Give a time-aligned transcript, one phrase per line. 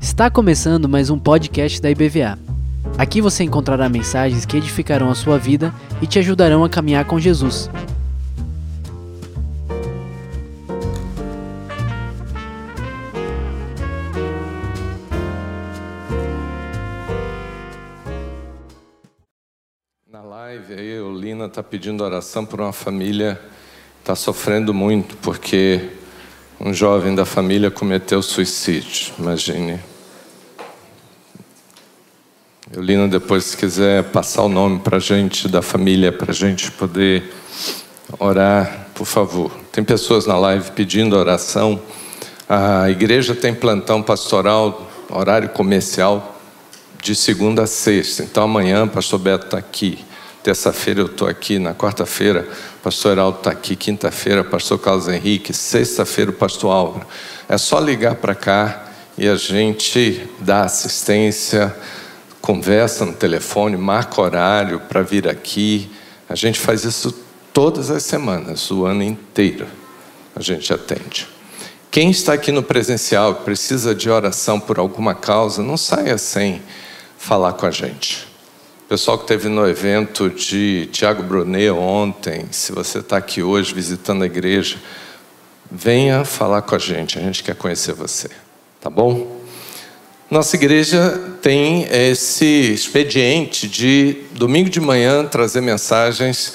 [0.00, 2.36] Está começando mais um podcast da IBVA.
[2.98, 5.72] Aqui você encontrará mensagens que edificarão a sua vida
[6.02, 7.70] e te ajudarão a caminhar com Jesus.
[20.10, 23.40] Na live aí, o Lina está pedindo oração por uma família
[24.04, 25.80] está sofrendo muito porque
[26.60, 29.14] um jovem da família cometeu suicídio.
[29.18, 29.80] Imagine.
[32.70, 36.70] Eulina, depois, se quiser passar o nome para a gente, da família, para a gente
[36.72, 37.32] poder
[38.18, 39.50] orar, por favor.
[39.72, 41.80] Tem pessoas na live pedindo oração.
[42.46, 46.38] A igreja tem plantão pastoral, horário comercial,
[47.02, 48.22] de segunda a sexta.
[48.22, 50.04] Então, amanhã, pastor Beto está aqui.
[50.44, 55.08] Terça-feira eu estou aqui, na quarta-feira o pastor Heraldo está aqui, quinta-feira o pastor Carlos
[55.08, 57.06] Henrique, sexta-feira o pastor Álvaro.
[57.48, 61.74] É só ligar para cá e a gente dá assistência,
[62.42, 65.90] conversa no telefone, marca horário para vir aqui.
[66.28, 67.10] A gente faz isso
[67.50, 69.66] todas as semanas, o ano inteiro.
[70.36, 71.26] A gente atende.
[71.90, 76.60] Quem está aqui no presencial precisa de oração por alguma causa, não saia sem
[77.16, 78.33] falar com a gente.
[78.94, 84.22] Pessoal que esteve no evento de Tiago Brunet ontem, se você está aqui hoje visitando
[84.22, 84.76] a igreja,
[85.68, 88.30] venha falar com a gente, a gente quer conhecer você,
[88.80, 89.40] tá bom?
[90.30, 96.52] Nossa igreja tem esse expediente de domingo de manhã trazer mensagens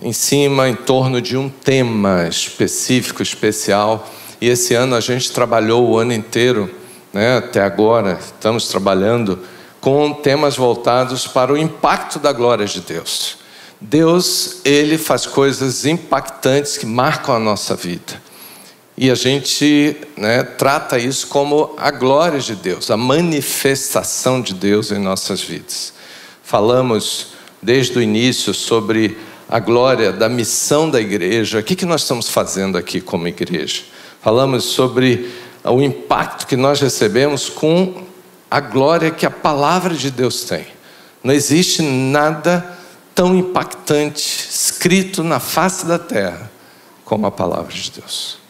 [0.00, 4.08] em cima, em torno de um tema específico, especial.
[4.40, 6.70] E esse ano a gente trabalhou o ano inteiro,
[7.12, 9.40] né, até agora, estamos trabalhando
[9.82, 13.36] com temas voltados para o impacto da glória de Deus.
[13.80, 18.22] Deus, ele faz coisas impactantes que marcam a nossa vida.
[18.96, 24.92] E a gente né, trata isso como a glória de Deus, a manifestação de Deus
[24.92, 25.92] em nossas vidas.
[26.44, 29.18] Falamos desde o início sobre
[29.48, 31.58] a glória da missão da igreja.
[31.58, 33.82] O que, que nós estamos fazendo aqui como igreja?
[34.20, 35.28] Falamos sobre
[35.64, 38.11] o impacto que nós recebemos com
[38.52, 40.66] a glória que a palavra de Deus tem.
[41.24, 42.78] Não existe nada
[43.14, 46.50] tão impactante escrito na face da terra
[47.04, 48.42] como a palavra de Deus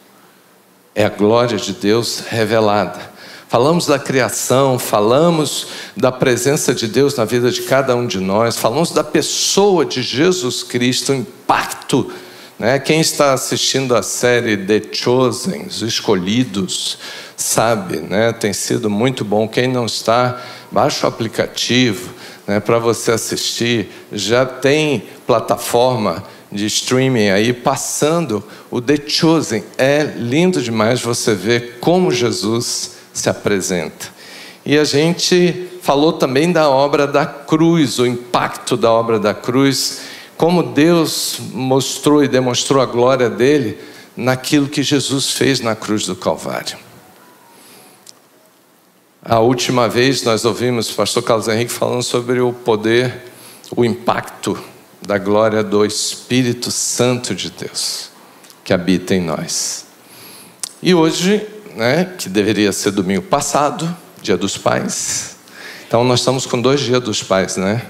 [0.94, 3.12] é a glória de Deus revelada.
[3.48, 8.56] Falamos da criação, falamos da presença de Deus na vida de cada um de nós,
[8.56, 12.10] falamos da pessoa de Jesus Cristo, o impacto.
[12.58, 12.78] Né?
[12.78, 16.98] Quem está assistindo a série The Chosen, os escolhidos,
[17.36, 18.32] sabe, né?
[18.32, 19.48] tem sido muito bom.
[19.48, 22.10] Quem não está, baixa o aplicativo
[22.46, 23.90] né, para você assistir.
[24.12, 29.64] Já tem plataforma de streaming aí passando o The Chosen.
[29.78, 34.06] É lindo demais você ver como Jesus se apresenta.
[34.64, 40.02] E a gente falou também da obra da cruz, o impacto da obra da cruz,
[40.36, 43.78] como Deus mostrou e demonstrou a glória dele
[44.16, 46.76] naquilo que Jesus fez na cruz do Calvário.
[49.24, 53.30] A última vez nós ouvimos o pastor Carlos Henrique falando sobre o poder,
[53.76, 54.58] o impacto
[55.00, 58.10] da glória do Espírito Santo de Deus
[58.64, 59.86] que habita em nós.
[60.82, 61.46] E hoje,
[61.76, 65.36] né, que deveria ser domingo passado, dia dos pais,
[65.86, 67.86] então nós estamos com dois dias dos pais, né?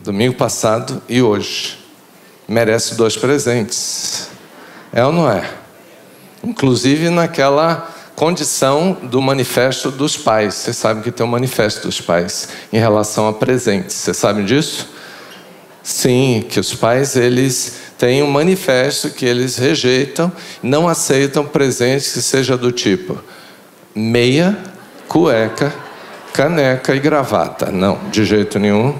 [0.00, 1.78] Domingo passado e hoje.
[2.46, 4.28] Merece dois presentes.
[4.92, 5.50] É ou não é?
[6.44, 10.54] Inclusive naquela condição do manifesto dos pais.
[10.54, 13.94] Vocês sabem que tem um manifesto dos pais em relação a presentes.
[13.94, 14.88] Vocês sabem disso?
[15.82, 20.32] Sim, que os pais eles têm um manifesto que eles rejeitam,
[20.62, 23.22] não aceitam presentes que seja do tipo
[23.94, 24.58] meia,
[25.08, 25.72] cueca,
[26.32, 27.70] caneca e gravata.
[27.70, 28.94] Não, de jeito nenhum.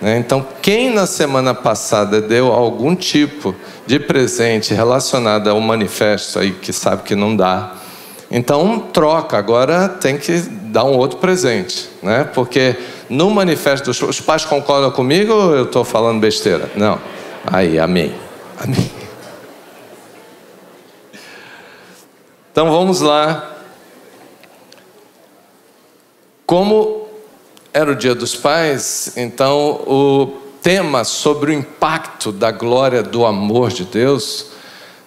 [0.00, 0.18] Né?
[0.18, 3.54] Então, quem na semana passada deu algum tipo
[3.86, 7.81] de presente relacionado ao manifesto aí que sabe que não dá,
[8.32, 9.36] então troca.
[9.36, 12.24] Agora tem que dar um outro presente, né?
[12.24, 12.76] Porque
[13.10, 16.70] no manifesto dos os pais concordam comigo ou eu estou falando besteira?
[16.74, 16.98] Não.
[17.44, 18.14] Aí, amém.
[18.58, 18.90] Amém.
[22.50, 23.50] Então vamos lá.
[26.46, 27.08] Como
[27.72, 33.70] era o Dia dos Pais, então o tema sobre o impacto da glória do amor
[33.70, 34.52] de Deus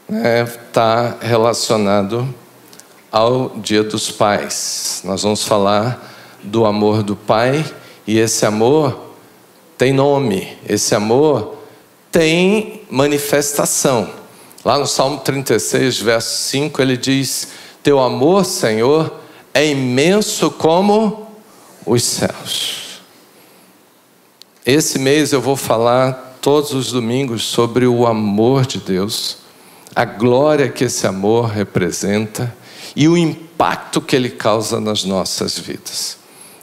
[0.09, 2.27] está né, relacionado
[3.15, 4.99] ao Dia dos Pais.
[5.05, 6.13] Nós vamos falar
[6.43, 7.63] do amor do Pai
[8.05, 9.13] e esse amor
[9.77, 11.55] tem nome, esse amor
[12.11, 14.09] tem manifestação.
[14.65, 17.47] Lá no Salmo 36, verso 5, ele diz:
[17.81, 19.21] Teu amor, Senhor,
[19.53, 21.25] é imenso como
[21.85, 22.99] os céus.
[24.65, 29.37] Esse mês eu vou falar todos os domingos sobre o amor de Deus,
[29.95, 32.53] a glória que esse amor representa
[32.95, 36.17] e o impacto que ele causa nas nossas vidas.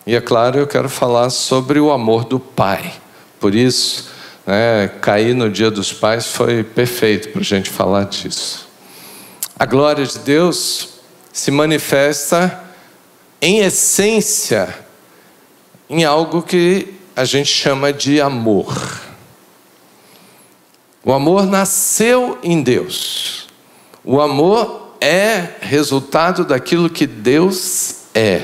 [0.07, 2.93] E é claro, eu quero falar sobre o amor do Pai.
[3.39, 4.11] Por isso,
[4.47, 8.69] né, cair no Dia dos Pais foi perfeito para a gente falar disso.
[9.59, 10.89] A glória de Deus
[11.33, 12.65] se manifesta
[13.41, 14.75] em essência
[15.89, 19.01] em algo que a gente chama de amor.
[21.05, 23.49] O amor nasceu em Deus.
[24.05, 28.43] O amor é resultado daquilo que Deus é.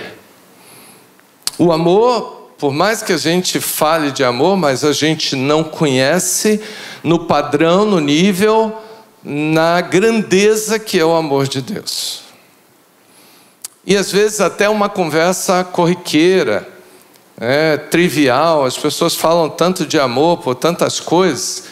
[1.57, 6.61] O amor por mais que a gente fale de amor, mas a gente não conhece
[7.05, 8.77] no padrão, no nível,
[9.23, 12.23] na grandeza que é o amor de Deus.
[13.87, 16.69] E às vezes até uma conversa corriqueira,
[17.41, 21.65] é, trivial, as pessoas falam tanto de amor por tantas coisas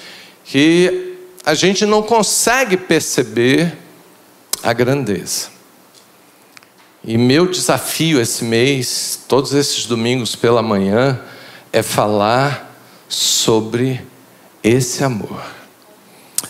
[0.44, 3.76] que a gente não consegue perceber
[4.66, 5.46] a grandeza.
[7.04, 11.20] E meu desafio esse mês, todos esses domingos pela manhã,
[11.72, 12.76] é falar
[13.08, 14.04] sobre
[14.64, 15.40] esse amor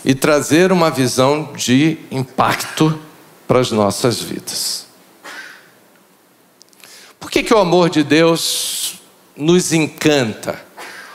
[0.03, 2.99] e trazer uma visão de impacto
[3.47, 4.87] para as nossas vidas.
[7.19, 8.95] Por que, que o amor de Deus
[9.35, 10.59] nos encanta?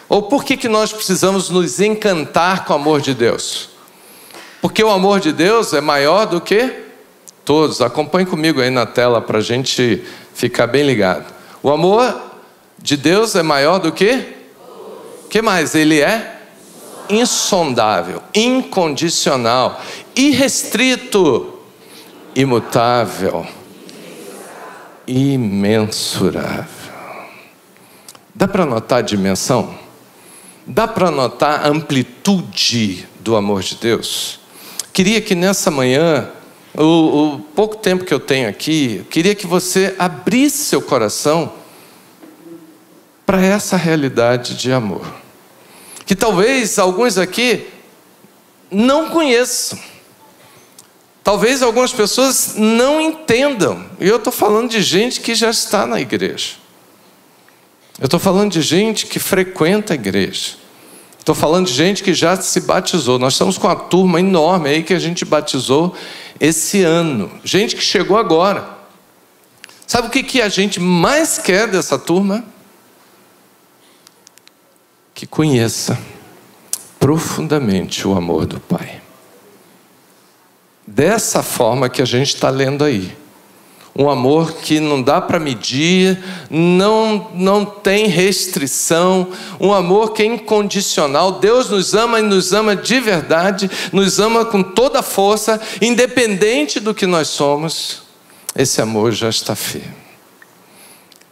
[0.08, 3.70] Ou por que, que nós precisamos nos encantar com o amor de Deus?
[4.60, 6.81] Porque o amor de Deus é maior do que
[7.44, 11.32] Todos, acompanhem comigo aí na tela para a gente ficar bem ligado.
[11.62, 12.20] O amor
[12.78, 14.26] de Deus é maior do que?
[15.28, 15.74] Que mais?
[15.74, 16.40] Ele é
[17.08, 19.80] insondável, incondicional,
[20.14, 21.58] irrestrito,
[22.34, 23.46] imutável,
[25.06, 26.92] imensurável.
[28.34, 29.74] Dá para notar a dimensão?
[30.66, 34.38] Dá para notar a amplitude do amor de Deus?
[34.92, 36.28] Queria que nessa manhã
[36.74, 41.52] o, o pouco tempo que eu tenho aqui, eu queria que você abrisse seu coração
[43.26, 45.06] para essa realidade de amor.
[46.06, 47.66] Que talvez alguns aqui
[48.70, 49.78] não conheçam.
[51.22, 53.84] Talvez algumas pessoas não entendam.
[54.00, 56.54] E eu estou falando de gente que já está na igreja.
[58.00, 60.54] Eu estou falando de gente que frequenta a igreja.
[61.18, 63.18] Estou falando de gente que já se batizou.
[63.18, 65.94] Nós estamos com uma turma enorme aí que a gente batizou
[66.42, 67.30] esse ano.
[67.44, 68.68] Gente que chegou agora.
[69.86, 72.44] Sabe o que, que a gente mais quer dessa turma?
[75.14, 75.96] Que conheça
[76.98, 79.00] profundamente o amor do Pai.
[80.84, 83.16] Dessa forma que a gente está lendo aí
[83.94, 86.18] um amor que não dá para medir,
[86.50, 89.28] não, não tem restrição,
[89.60, 91.32] um amor que é incondicional.
[91.32, 96.80] Deus nos ama e nos ama de verdade, nos ama com toda a força, independente
[96.80, 98.02] do que nós somos.
[98.56, 100.02] Esse amor já está firme.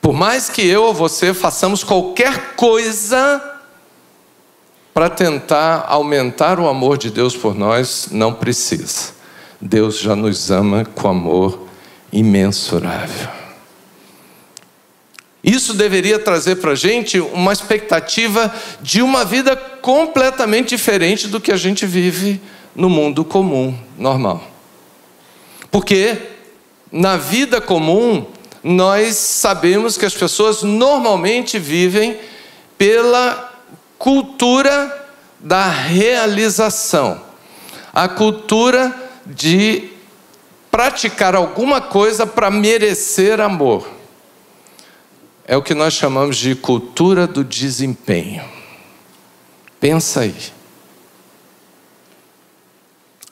[0.00, 3.42] Por mais que eu ou você façamos qualquer coisa
[4.92, 9.12] para tentar aumentar o amor de Deus por nós, não precisa.
[9.60, 11.69] Deus já nos ama com amor
[12.12, 13.28] imensurável.
[15.42, 21.50] Isso deveria trazer para a gente uma expectativa de uma vida completamente diferente do que
[21.50, 22.40] a gente vive
[22.76, 24.44] no mundo comum, normal.
[25.70, 26.18] Porque
[26.92, 28.26] na vida comum,
[28.62, 32.18] nós sabemos que as pessoas normalmente vivem
[32.76, 33.50] pela
[33.98, 35.08] cultura
[35.38, 37.20] da realização,
[37.92, 38.94] a cultura
[39.24, 39.89] de
[40.70, 43.88] praticar alguma coisa para merecer amor.
[45.46, 48.44] É o que nós chamamos de cultura do desempenho.
[49.80, 50.36] Pensa aí.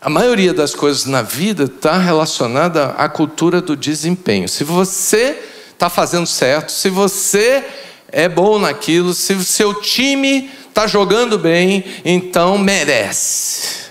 [0.00, 4.49] A maioria das coisas na vida está relacionada à cultura do desempenho.
[4.49, 5.42] Se você
[5.73, 7.64] está fazendo certo, se você
[8.11, 13.88] é bom naquilo, se o seu time está jogando bem, então merece.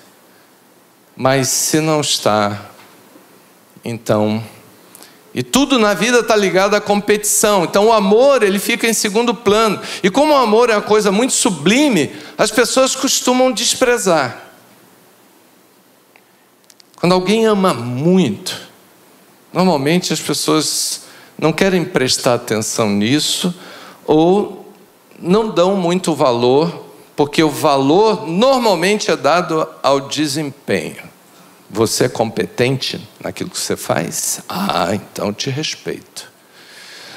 [1.15, 2.71] Mas se não está,
[3.89, 4.43] então,
[5.33, 7.63] e tudo na vida está ligado à competição.
[7.63, 9.79] Então o amor ele fica em segundo plano.
[10.03, 14.43] E como o amor é uma coisa muito sublime, as pessoas costumam desprezar.
[16.97, 18.59] Quando alguém ama muito,
[19.53, 21.03] normalmente as pessoas
[21.39, 23.55] não querem prestar atenção nisso
[24.05, 24.73] ou
[25.17, 31.06] não dão muito valor, porque o valor normalmente é dado ao desempenho.
[31.69, 34.41] Você é competente naquilo que você faz?
[34.47, 36.31] Ah, então te respeito.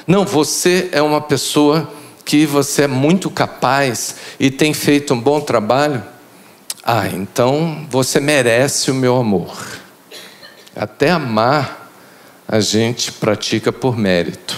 [0.05, 1.91] Não, você é uma pessoa
[2.25, 6.03] que você é muito capaz e tem feito um bom trabalho?
[6.83, 9.55] Ah, então você merece o meu amor.
[10.75, 11.91] Até amar
[12.47, 14.57] a gente pratica por mérito.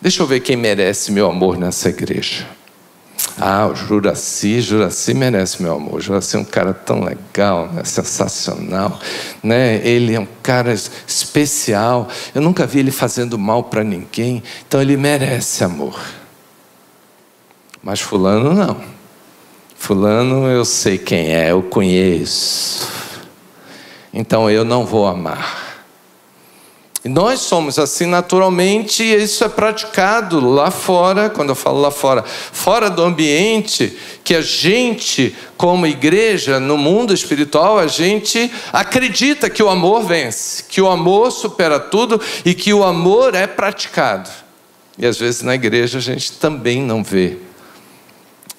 [0.00, 2.46] Deixa eu ver quem merece meu amor nessa igreja.
[3.38, 6.00] Ah, o Juraci, Juraci merece meu amor.
[6.00, 7.84] Juraci é um cara tão legal, né?
[7.84, 8.98] sensacional,
[9.42, 9.76] né?
[9.86, 12.08] Ele é um cara especial.
[12.34, 16.00] Eu nunca vi ele fazendo mal para ninguém, então ele merece amor.
[17.82, 18.80] Mas fulano não.
[19.76, 22.88] Fulano eu sei quem é, eu conheço.
[24.12, 25.65] Então eu não vou amar.
[27.06, 31.92] E nós somos assim naturalmente, e isso é praticado lá fora, quando eu falo lá
[31.92, 39.48] fora, fora do ambiente que a gente, como igreja, no mundo espiritual, a gente acredita
[39.48, 44.28] que o amor vence, que o amor supera tudo e que o amor é praticado.
[44.98, 47.36] E às vezes na igreja a gente também não vê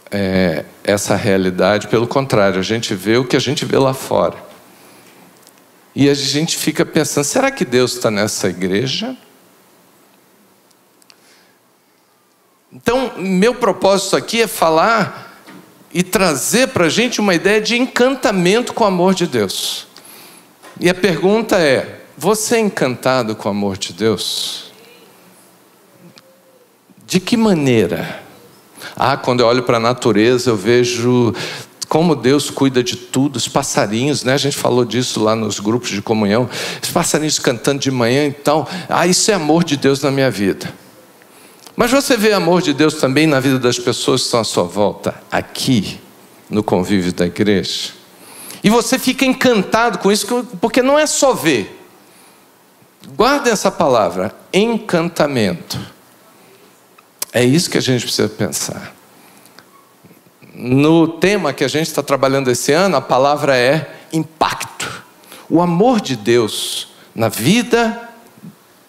[0.10, 4.47] é, essa realidade, pelo contrário, a gente vê o que a gente vê lá fora.
[6.00, 9.18] E a gente fica pensando: será que Deus está nessa igreja?
[12.72, 15.42] Então, meu propósito aqui é falar
[15.92, 19.88] e trazer para a gente uma ideia de encantamento com o amor de Deus.
[20.80, 24.72] E a pergunta é: você é encantado com o amor de Deus?
[27.08, 28.22] De que maneira?
[28.96, 31.34] Ah, quando eu olho para a natureza, eu vejo
[31.88, 34.34] como Deus cuida de tudo, os passarinhos, né?
[34.34, 36.50] A gente falou disso lá nos grupos de comunhão,
[36.82, 38.70] os passarinhos cantando de manhã e tal.
[38.90, 40.74] Ah, isso é amor de Deus na minha vida.
[41.76, 44.64] Mas você vê amor de Deus também na vida das pessoas que estão à sua
[44.64, 46.00] volta, aqui,
[46.50, 47.92] no convívio da igreja.
[48.64, 51.80] E você fica encantado com isso, porque não é só ver.
[53.16, 55.80] Guarda essa palavra, encantamento.
[57.32, 58.97] É isso que a gente precisa pensar.
[60.60, 65.04] No tema que a gente está trabalhando esse ano, a palavra é impacto.
[65.48, 68.10] O amor de Deus na vida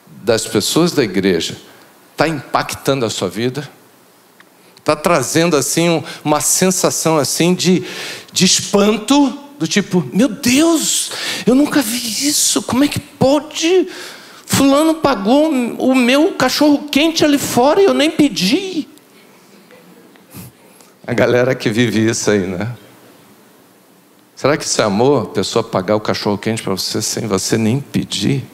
[0.06, 1.58] das pessoas da igreja
[2.12, 3.68] está impactando a sua vida?
[4.78, 7.84] Está trazendo assim uma sensação assim de,
[8.32, 11.10] de espanto, do tipo, meu Deus,
[11.44, 13.88] eu nunca vi isso, como é que pode?
[14.46, 18.88] Fulano pagou o meu cachorro quente ali fora e eu nem pedi.
[21.08, 22.76] A galera que vive isso aí, né?
[24.36, 25.22] Será que isso é amor?
[25.22, 28.44] A pessoa pagar o cachorro quente para você sem você nem pedir?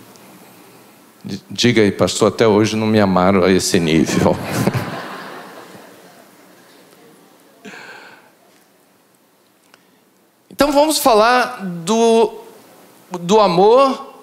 [1.50, 4.36] Diga aí, pastor, até hoje não me amaram a esse nível.
[10.48, 12.34] então vamos falar do,
[13.18, 14.14] do amor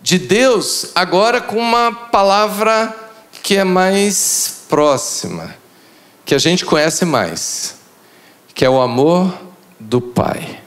[0.00, 2.92] de Deus agora com uma palavra
[3.44, 5.59] que é mais próxima
[6.30, 7.74] que a gente conhece mais,
[8.54, 9.36] que é o amor
[9.80, 10.60] do Pai.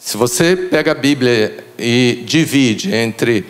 [0.00, 3.44] Se você pega a Bíblia e divide entre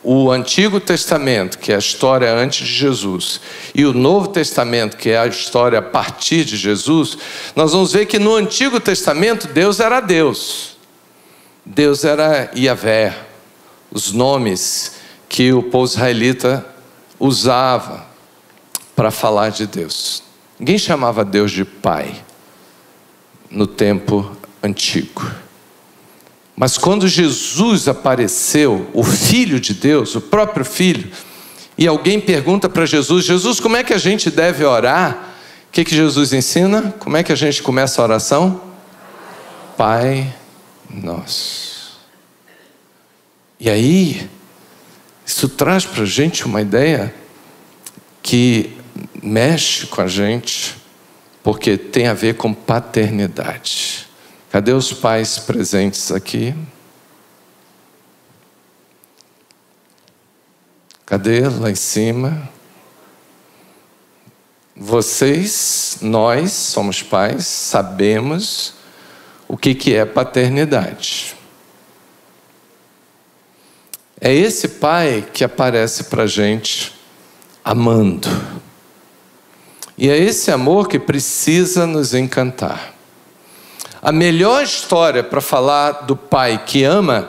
[0.00, 3.40] o Antigo Testamento, que é a história antes de Jesus,
[3.74, 7.18] e o Novo Testamento, que é a história a partir de Jesus,
[7.56, 10.76] nós vamos ver que no Antigo Testamento Deus era Deus.
[11.66, 13.12] Deus era Yahvé,
[13.90, 14.92] os nomes
[15.28, 16.64] que o povo israelita
[17.18, 18.08] usava
[18.94, 20.22] para falar de Deus.
[20.58, 22.22] Ninguém chamava Deus de Pai
[23.50, 25.30] no tempo antigo.
[26.54, 31.10] Mas quando Jesus apareceu, o Filho de Deus, o próprio Filho,
[31.78, 35.30] e alguém pergunta para Jesus: Jesus, como é que a gente deve orar?
[35.68, 36.94] O que, que Jesus ensina?
[36.98, 38.60] Como é que a gente começa a oração?
[39.76, 40.34] Pai
[40.90, 41.98] nosso.
[43.58, 44.28] E aí,
[45.24, 47.14] isso traz para a gente uma ideia
[48.22, 48.76] que
[49.22, 50.76] mexe com a gente,
[51.42, 54.06] porque tem a ver com paternidade.
[54.50, 56.54] Cadê os pais presentes aqui?
[61.06, 62.48] Cadê lá em cima?
[64.76, 68.74] Vocês, nós somos pais, sabemos
[69.46, 71.36] o que, que é paternidade.
[74.20, 76.94] É esse pai que aparece para gente
[77.64, 78.28] amando
[80.00, 82.94] e é esse amor que precisa nos encantar.
[84.00, 87.28] A melhor história para falar do pai que ama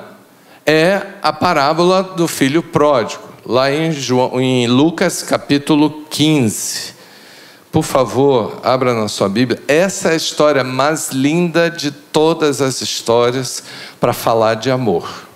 [0.66, 6.94] é a parábola do filho pródigo, lá em, João, em Lucas capítulo 15.
[7.74, 9.62] Por favor, abra na sua Bíblia.
[9.68, 13.66] Essa é a história mais linda de todas as histórias
[14.00, 15.28] para falar de amor.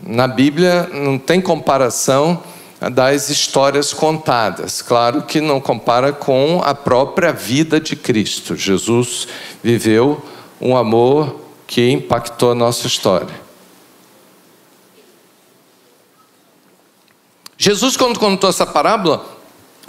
[0.00, 2.40] Na Bíblia não tem comparação
[2.80, 4.82] das histórias contadas.
[4.82, 8.54] Claro que não compara com a própria vida de Cristo.
[8.54, 9.26] Jesus
[9.62, 10.22] viveu
[10.60, 13.46] um amor que impactou a nossa história.
[17.58, 19.24] Jesus, quando contou essa parábola,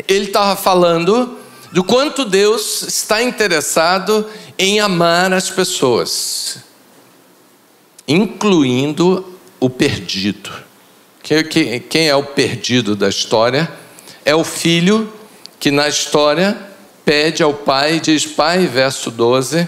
[0.08, 1.38] ele estava falando
[1.72, 4.25] do quanto Deus está interessado
[4.58, 6.60] em amar as pessoas,
[8.08, 10.66] incluindo o perdido.
[11.89, 13.69] Quem é o perdido da história?
[14.24, 15.12] É o filho
[15.60, 16.57] que na história
[17.03, 19.67] pede ao pai diz: Pai, verso 12,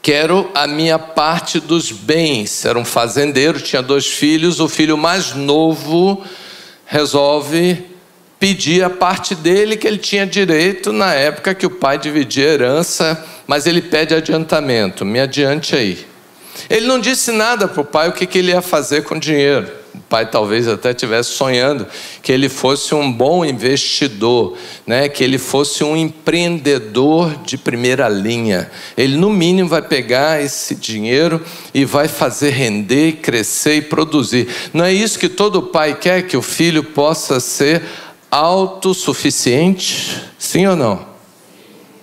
[0.00, 2.64] quero a minha parte dos bens.
[2.64, 6.24] Era um fazendeiro, tinha dois filhos, o filho mais novo
[6.86, 7.84] resolve
[8.40, 12.52] pedir a parte dele que ele tinha direito na época que o pai dividia a
[12.52, 16.06] herança, mas ele pede adiantamento, me adiante aí.
[16.70, 19.20] Ele não disse nada para o pai o que, que ele ia fazer com o
[19.20, 19.83] dinheiro.
[19.94, 21.86] O pai talvez até estivesse sonhando
[22.20, 25.08] que ele fosse um bom investidor, né?
[25.08, 28.70] que ele fosse um empreendedor de primeira linha.
[28.96, 31.40] Ele, no mínimo, vai pegar esse dinheiro
[31.72, 34.48] e vai fazer render, crescer e produzir.
[34.72, 37.82] Não é isso que todo pai quer, que o filho possa ser
[38.30, 40.22] autossuficiente?
[40.36, 41.06] Sim ou não?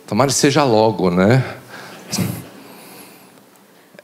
[0.07, 1.43] Tomara que seja logo, né?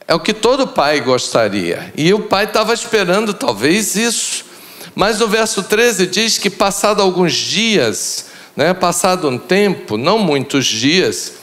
[0.08, 1.92] É o que todo pai gostaria.
[1.94, 4.46] E o pai estava esperando talvez isso.
[4.94, 10.64] Mas no verso 13 diz que passado alguns dias, né, passado um tempo, não muitos
[10.64, 11.34] dias,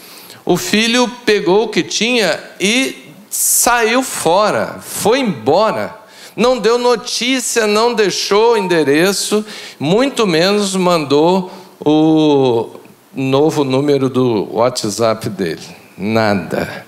[0.43, 5.95] o filho pegou o que tinha e saiu fora, foi embora.
[6.35, 9.45] Não deu notícia, não deixou endereço,
[9.79, 12.71] muito menos mandou o
[13.13, 15.61] novo número do WhatsApp dele.
[15.95, 16.84] Nada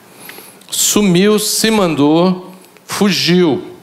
[0.70, 2.54] sumiu, se mandou,
[2.86, 3.76] fugiu.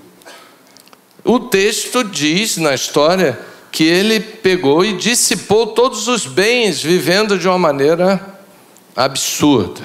[1.24, 3.38] O texto diz na história
[3.72, 8.38] que ele pegou e dissipou todos os bens, vivendo de uma maneira
[8.94, 9.82] absurda.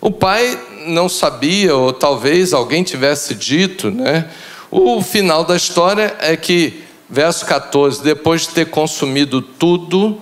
[0.00, 4.28] O pai não sabia, ou talvez alguém tivesse dito, né?
[4.70, 10.18] O final da história é que, verso 14, depois de ter consumido tudo,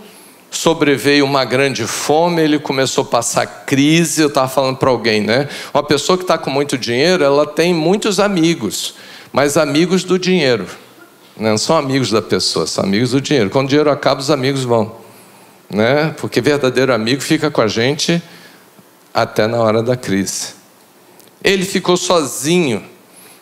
[0.50, 4.22] sobreveio uma grande fome, ele começou a passar crise.
[4.22, 5.48] Eu estava falando para alguém, né?
[5.72, 8.94] Uma pessoa que está com muito dinheiro, ela tem muitos amigos,
[9.32, 10.66] mas amigos do dinheiro.
[11.36, 13.48] Não são amigos da pessoa, são amigos do dinheiro.
[13.48, 14.96] Quando o dinheiro acaba, os amigos vão.
[15.70, 16.14] Né?
[16.18, 18.20] Porque verdadeiro amigo fica com a gente
[19.14, 20.54] até na hora da crise.
[21.42, 22.84] Ele ficou sozinho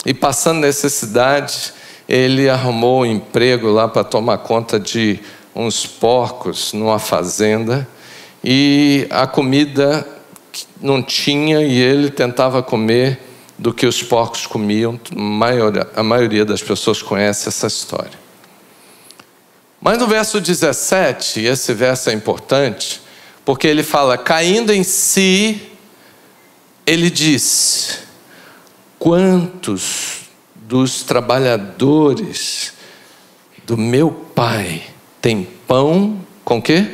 [0.07, 1.73] e passando necessidade,
[2.09, 5.19] ele arrumou um emprego lá para tomar conta de
[5.59, 7.87] uns porcos numa fazenda
[8.45, 10.07] e a comida
[10.81, 13.21] não tinha e ele tentava comer
[13.59, 15.01] do que os porcos comiam.
[15.97, 18.17] A maioria das pessoas conhece essa história.
[19.81, 23.01] Mas no verso 17, esse verso é importante,
[23.45, 25.61] porque ele fala: caindo em si,
[26.87, 28.05] ele diz:
[28.97, 32.75] quantos dos trabalhadores
[33.67, 34.98] do meu pai
[35.29, 36.87] tem pão com quê?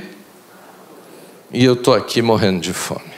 [1.53, 3.15] E eu estou aqui morrendo de fome.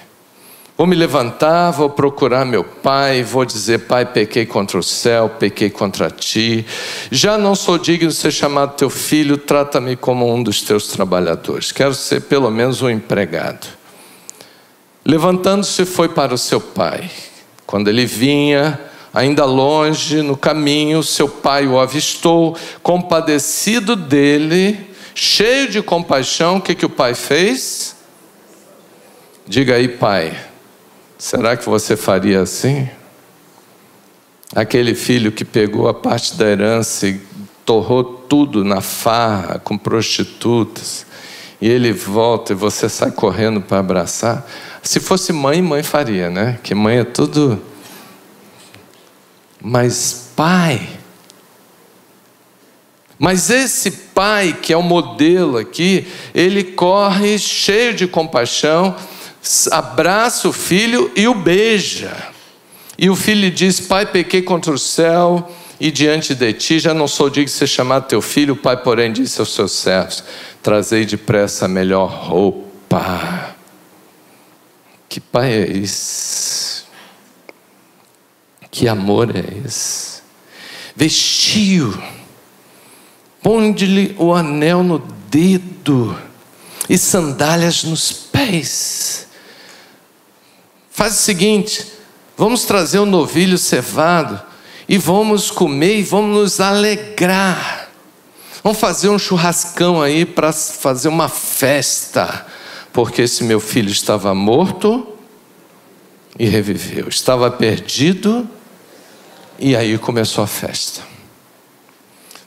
[0.77, 5.71] Vou me levantar, vou procurar meu pai, vou dizer: Pai, pequei contra o céu, pequei
[5.71, 6.67] contra ti.
[7.11, 11.73] Já não sou digno de ser chamado teu filho, trata-me como um dos teus trabalhadores.
[11.73, 13.67] Quero ser pelo menos um empregado.
[15.03, 17.11] Levantando-se, foi para o seu pai.
[17.65, 18.79] Quando ele vinha,
[19.15, 24.86] ainda longe, no caminho, seu pai o avistou, compadecido dele,
[25.17, 27.97] cheio de compaixão, o que, que o pai fez?
[29.47, 30.39] Diga aí, pai,
[31.17, 32.89] será que você faria assim?
[34.55, 37.21] Aquele filho que pegou a parte da herança e
[37.65, 41.07] torrou tudo na farra com prostitutas,
[41.61, 44.47] e ele volta e você sai correndo para abraçar.
[44.83, 46.59] Se fosse mãe, mãe faria, né?
[46.63, 47.61] Que mãe é tudo.
[49.63, 50.87] Mas pai,
[53.19, 58.95] mas esse pai, que é o modelo aqui, ele corre cheio de compaixão,
[59.71, 62.15] abraça o filho e o beija.
[62.99, 67.07] E o filho diz: Pai, pequei contra o céu e diante de ti já não
[67.07, 68.55] sou digno de ser chamado teu filho.
[68.55, 70.23] O pai, porém, disse aos seus servos:
[70.63, 73.55] Trazei depressa a melhor roupa.
[75.09, 76.85] Que pai é esse?
[78.71, 80.21] Que amor é esse?
[80.95, 81.97] Vestiu
[83.47, 86.19] Ponde-lhe o anel no dedo
[86.89, 89.29] e sandálias nos pés.
[90.91, 91.87] Faz o seguinte:
[92.37, 94.43] Vamos trazer um novilho cevado
[94.89, 97.89] e vamos comer e vamos nos alegrar.
[98.65, 102.45] Vamos fazer um churrascão aí para fazer uma festa,
[102.93, 105.07] porque esse meu filho estava morto
[106.37, 108.45] e reviveu, estava perdido
[109.57, 111.01] e aí começou a festa.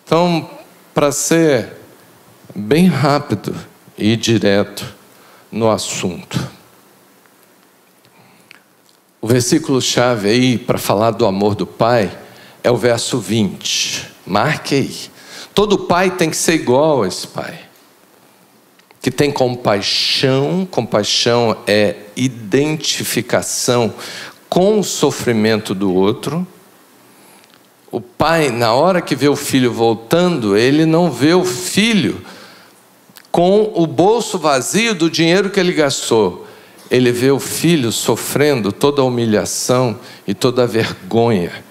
[0.03, 0.59] Então,
[0.99, 1.77] para ser
[2.53, 3.55] bem rápido
[3.97, 4.85] e direto
[5.49, 6.51] no assunto,
[9.21, 12.12] o versículo chave aí para falar do amor do Pai
[12.62, 14.09] é o verso 20.
[14.25, 14.97] Marque aí.
[15.53, 17.57] Todo pai tem que ser igual a esse pai.
[19.01, 23.93] Que tem compaixão, compaixão é identificação
[24.49, 26.45] com o sofrimento do outro.
[27.91, 32.23] O pai, na hora que vê o filho voltando, ele não vê o filho
[33.32, 36.45] com o bolso vazio do dinheiro que ele gastou.
[36.89, 41.63] Ele vê o filho sofrendo toda a humilhação e toda a vergonha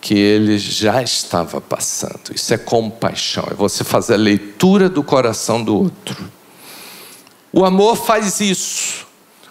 [0.00, 2.34] que ele já estava passando.
[2.34, 6.30] Isso é compaixão, é você fazer a leitura do coração do outro.
[7.52, 9.06] O amor faz isso.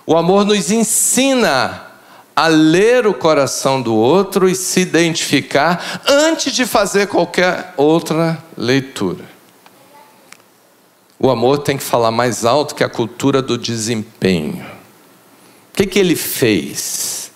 [0.06, 1.93] O amor nos ensina
[2.36, 9.26] a ler o coração do outro e se identificar antes de fazer qualquer outra leitura.
[11.20, 14.66] O amor tem que falar mais alto que a cultura do desempenho.
[15.72, 17.32] O que, que ele fez?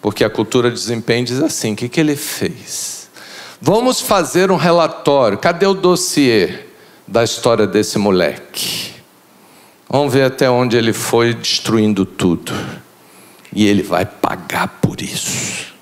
[0.00, 3.08] Porque a cultura de desempenho diz assim: o que, que ele fez?
[3.60, 5.36] Vamos fazer um relatório.
[5.36, 6.60] Cadê o dossiê
[7.06, 8.94] da história desse moleque?
[9.88, 12.52] Vamos ver até onde ele foi destruindo tudo.
[13.52, 15.74] E ele vai pagar por isso.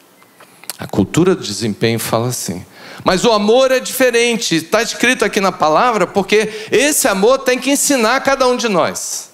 [0.79, 2.65] A cultura do desempenho fala assim.
[3.05, 7.71] Mas o amor é diferente, está escrito aqui na palavra, porque esse amor tem que
[7.71, 9.31] ensinar cada um de nós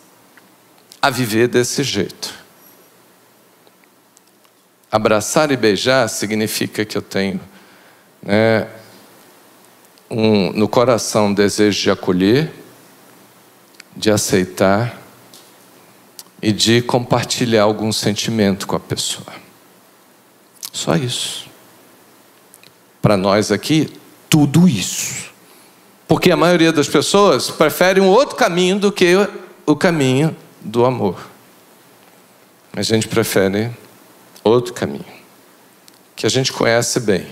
[1.00, 2.34] a viver desse jeito.
[4.90, 7.40] Abraçar e beijar significa que eu tenho
[8.22, 8.68] né,
[10.10, 12.52] um, no coração um desejo de acolher,
[13.96, 15.01] de aceitar
[16.42, 19.32] e de compartilhar algum sentimento com a pessoa.
[20.72, 21.46] Só isso.
[23.00, 23.88] Para nós aqui,
[24.28, 25.30] tudo isso.
[26.08, 29.14] Porque a maioria das pessoas prefere um outro caminho do que
[29.64, 31.30] o caminho do amor.
[32.74, 33.70] A gente prefere
[34.42, 35.04] outro caminho,
[36.16, 37.26] que a gente conhece bem.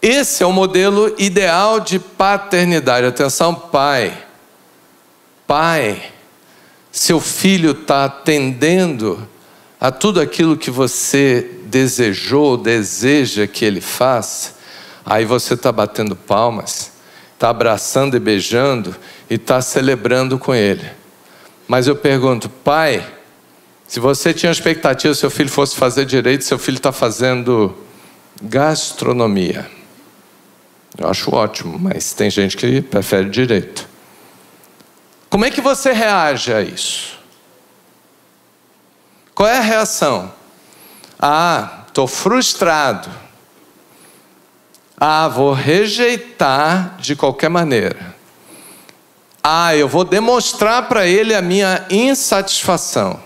[0.00, 3.06] Esse é o modelo ideal de paternidade.
[3.06, 4.26] Atenção, pai.
[5.46, 6.09] Pai,
[6.90, 9.26] seu filho está atendendo
[9.80, 14.54] a tudo aquilo que você desejou, deseja que ele faça,
[15.06, 16.92] aí você está batendo palmas,
[17.34, 18.94] está abraçando e beijando
[19.28, 20.84] e está celebrando com ele.
[21.66, 23.06] Mas eu pergunto, pai,
[23.86, 27.74] se você tinha expectativa seu filho fosse fazer direito, seu filho está fazendo
[28.42, 29.68] gastronomia.
[30.98, 33.89] Eu acho ótimo, mas tem gente que prefere direito.
[35.30, 37.16] Como é que você reage a isso?
[39.32, 40.34] Qual é a reação?
[41.18, 43.08] Ah, estou frustrado.
[44.98, 48.14] Ah, vou rejeitar de qualquer maneira.
[49.42, 53.22] Ah, eu vou demonstrar para ele a minha insatisfação.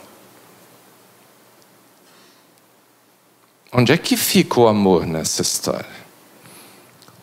[3.73, 6.05] Onde é que fica o amor nessa história?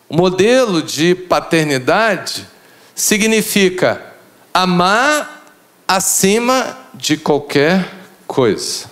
[0.06, 2.46] O modelo de paternidade
[2.94, 4.11] significa
[4.52, 5.44] amar
[5.86, 7.88] acima de qualquer
[8.26, 8.90] coisa.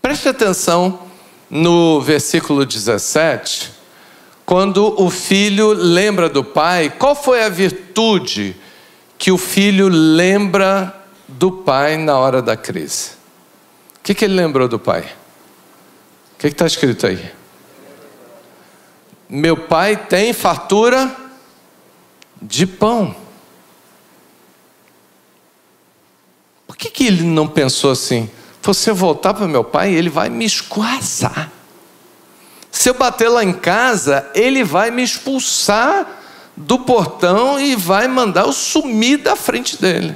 [0.00, 1.00] Preste atenção
[1.50, 3.72] no versículo 17,
[4.44, 8.56] quando o filho lembra do pai, qual foi a virtude
[9.18, 10.94] que o filho lembra
[11.26, 13.18] do pai na hora da crise?
[14.08, 15.02] que, que ele lembrou do pai?
[15.02, 17.30] O que está escrito aí?
[19.28, 21.14] Meu pai tem fartura
[22.40, 23.14] de pão.
[26.66, 28.30] Por que, que ele não pensou assim?
[28.62, 31.50] Você voltar para meu pai, ele vai me escoaçar.
[32.70, 36.06] Se eu bater lá em casa, ele vai me expulsar
[36.56, 40.14] do portão e vai mandar eu sumir da frente dele.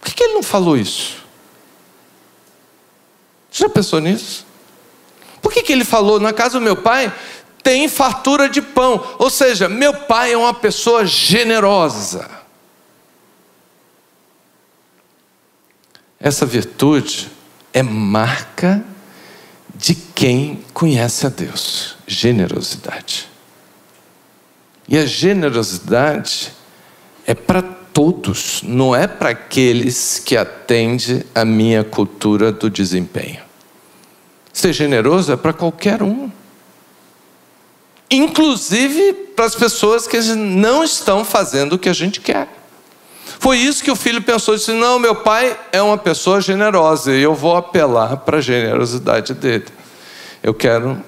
[0.00, 1.18] Por que, que ele não falou isso?
[3.50, 4.46] Já pensou nisso?
[5.42, 7.12] Por que, que ele falou, na casa do meu pai
[7.62, 9.04] tem fartura de pão?
[9.18, 12.28] Ou seja, meu pai é uma pessoa generosa.
[16.20, 17.30] Essa virtude
[17.72, 18.84] é marca
[19.74, 23.28] de quem conhece a Deus generosidade.
[24.88, 26.52] E a generosidade
[27.26, 33.42] é para todos, não é para aqueles que atendem a minha cultura do desempenho.
[34.52, 36.30] Ser generoso é para qualquer um.
[38.10, 42.48] Inclusive para as pessoas que não estão fazendo o que a gente quer.
[43.38, 47.22] Foi isso que o filho pensou, disse: "Não, meu pai é uma pessoa generosa e
[47.22, 49.66] eu vou apelar para a generosidade dele.
[50.42, 51.02] Eu quero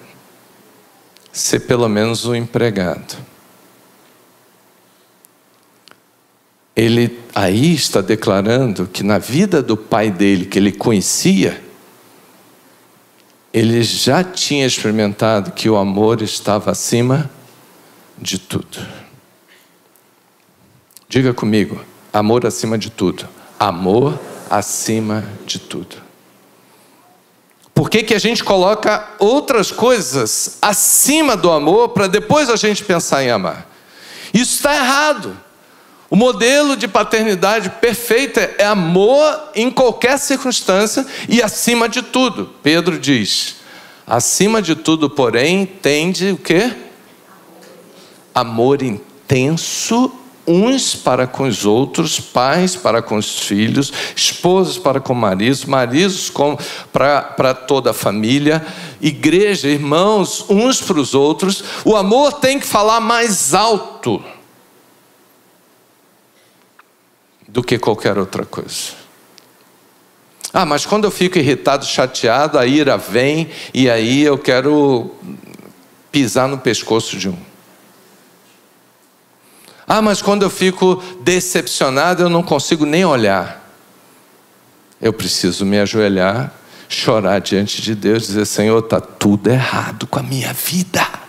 [1.32, 3.16] ser pelo menos um empregado."
[6.76, 11.60] Ele aí está declarando que na vida do pai dele, que ele conhecia,
[13.52, 17.30] ele já tinha experimentado que o amor estava acima
[18.16, 18.86] de tudo.
[21.08, 23.28] Diga comigo, amor acima de tudo.
[23.58, 25.96] Amor acima de tudo.
[27.74, 32.84] Por que, que a gente coloca outras coisas acima do amor para depois a gente
[32.84, 33.66] pensar em amar?
[34.32, 35.36] Isso está errado.
[36.10, 42.50] O modelo de paternidade perfeita é amor em qualquer circunstância e acima de tudo.
[42.64, 43.56] Pedro diz:
[44.04, 46.72] acima de tudo, porém, tende o quê?
[48.34, 50.12] Amor intenso
[50.46, 56.28] uns para com os outros, pais para com os filhos, esposas para com maridos, maridos
[56.28, 56.58] com,
[56.92, 58.66] para, para toda a família,
[59.00, 61.62] igreja, irmãos, uns para os outros.
[61.84, 64.20] O amor tem que falar mais alto.
[67.52, 69.00] Do que qualquer outra coisa.
[70.52, 75.14] Ah, mas quando eu fico irritado, chateado, a ira vem e aí eu quero
[76.10, 77.38] pisar no pescoço de um.
[79.86, 83.60] Ah, mas quando eu fico decepcionado, eu não consigo nem olhar.
[85.00, 86.52] Eu preciso me ajoelhar,
[86.88, 91.19] chorar diante de Deus, dizer: Senhor, está tudo errado com a minha vida.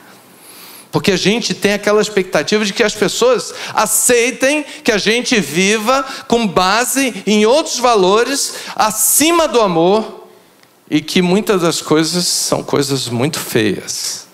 [0.92, 6.04] Porque a gente tem aquela expectativa de que as pessoas aceitem que a gente viva
[6.28, 10.28] com base em outros valores acima do amor
[10.90, 14.28] e que muitas das coisas são coisas muito feias.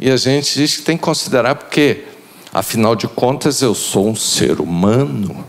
[0.00, 2.04] E a gente diz que tem que considerar porque,
[2.52, 5.44] afinal de contas, eu sou um ser humano.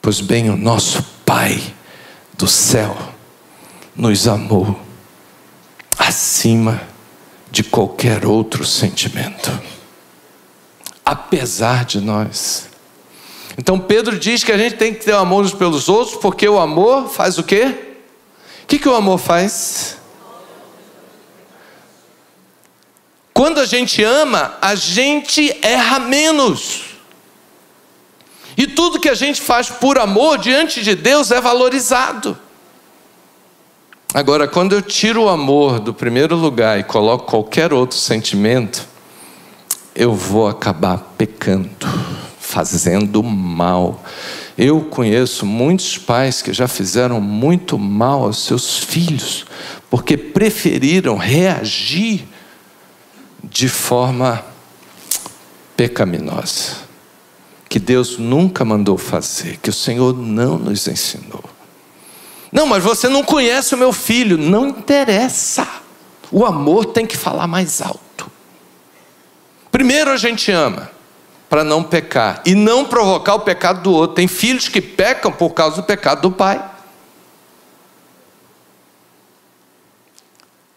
[0.00, 1.62] Pois bem, o nosso Pai
[2.38, 2.96] do céu
[3.94, 4.80] nos amou
[5.98, 6.97] acima de
[7.64, 9.50] qualquer outro sentimento,
[11.04, 12.68] apesar de nós.
[13.56, 16.58] Então Pedro diz que a gente tem que ter amor uns pelos outros, porque o
[16.58, 17.74] amor faz o quê?
[18.62, 19.96] O que, que o amor faz?
[23.32, 26.82] Quando a gente ama, a gente erra menos.
[28.56, 32.36] E tudo que a gente faz por amor diante de Deus é valorizado.
[34.14, 38.86] Agora, quando eu tiro o amor do primeiro lugar e coloco qualquer outro sentimento,
[39.94, 41.68] eu vou acabar pecando,
[42.40, 44.02] fazendo mal.
[44.56, 49.44] Eu conheço muitos pais que já fizeram muito mal aos seus filhos,
[49.90, 52.26] porque preferiram reagir
[53.44, 54.42] de forma
[55.76, 56.76] pecaminosa,
[57.68, 61.44] que Deus nunca mandou fazer, que o Senhor não nos ensinou.
[62.50, 64.38] Não, mas você não conhece o meu filho.
[64.38, 65.66] Não interessa.
[66.30, 68.30] O amor tem que falar mais alto.
[69.70, 70.90] Primeiro a gente ama
[71.48, 74.16] para não pecar e não provocar o pecado do outro.
[74.16, 76.62] Tem filhos que pecam por causa do pecado do pai.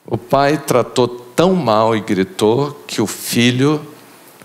[0.05, 3.85] O pai tratou tão mal e gritou que o filho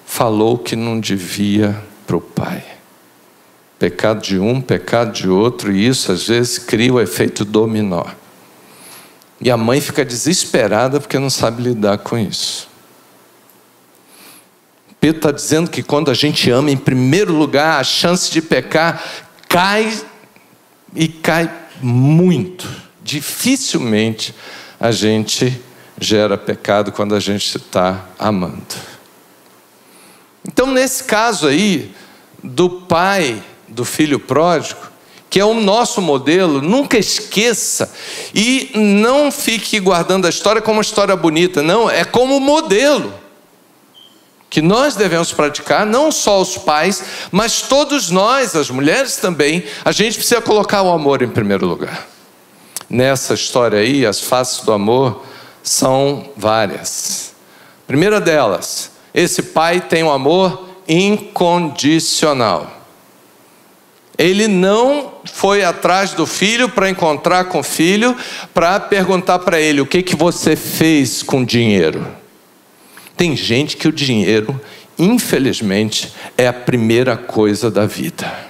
[0.04, 2.75] falou que não devia para o pai.
[3.78, 8.06] Pecado de um, pecado de outro, e isso às vezes cria o efeito dominó.
[9.40, 12.68] E a mãe fica desesperada porque não sabe lidar com isso.
[14.98, 19.02] Pedro está dizendo que quando a gente ama, em primeiro lugar, a chance de pecar
[19.48, 19.92] cai
[20.94, 22.66] e cai muito.
[23.04, 24.34] Dificilmente
[24.80, 25.60] a gente
[26.00, 28.74] gera pecado quando a gente está amando.
[30.46, 31.94] Então, nesse caso aí,
[32.42, 33.42] do pai
[33.76, 34.80] do filho pródigo,
[35.28, 37.92] que é o nosso modelo, nunca esqueça
[38.34, 43.12] e não fique guardando a história como uma história bonita, não, é como modelo
[44.48, 49.92] que nós devemos praticar, não só os pais, mas todos nós, as mulheres também, a
[49.92, 52.06] gente precisa colocar o amor em primeiro lugar.
[52.88, 55.22] Nessa história aí, as faces do amor
[55.62, 57.34] são várias.
[57.86, 62.76] Primeira delas, esse pai tem um amor incondicional.
[64.18, 68.16] Ele não foi atrás do filho para encontrar com o filho,
[68.54, 72.06] para perguntar para ele: o que, que você fez com o dinheiro?
[73.16, 74.60] Tem gente que o dinheiro
[74.98, 78.46] infelizmente, é a primeira coisa da vida.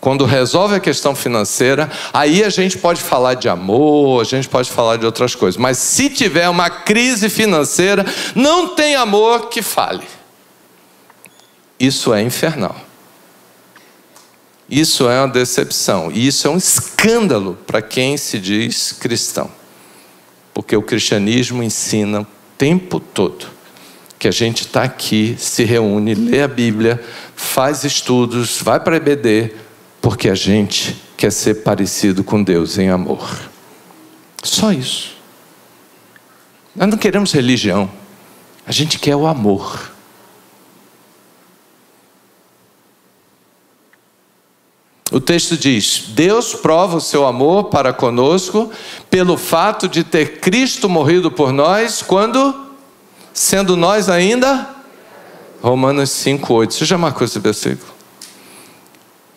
[0.00, 4.70] Quando resolve a questão financeira, aí a gente pode falar de amor, a gente pode
[4.70, 5.58] falar de outras coisas.
[5.58, 10.04] Mas se tiver uma crise financeira, não tem amor que fale.
[11.80, 12.76] Isso é infernal.
[14.68, 16.10] Isso é uma decepção.
[16.10, 19.50] E isso é um escândalo para quem se diz cristão.
[20.52, 23.54] Porque o cristianismo ensina o tempo todo
[24.24, 26.98] que a gente está aqui, se reúne, lê a Bíblia,
[27.36, 29.52] faz estudos, vai para EBD,
[30.00, 33.38] porque a gente quer ser parecido com Deus em amor.
[34.42, 35.14] Só isso.
[36.74, 37.90] Nós não queremos religião,
[38.66, 39.92] a gente quer o amor.
[45.14, 48.72] O texto diz: Deus prova o seu amor para conosco
[49.08, 52.52] pelo fato de ter Cristo morrido por nós quando,
[53.32, 54.68] sendo nós ainda.
[55.62, 56.72] Romanos 5,8.
[56.72, 57.94] Você já marcou esse versículo?